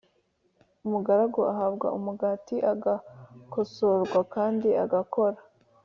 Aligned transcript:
umugaragu 0.85 1.41
ahabwa 1.53 1.87
umugati, 1.97 2.55
agakosorwa 2.73 4.19
kandi 4.33 4.69
agakora. 4.83 5.39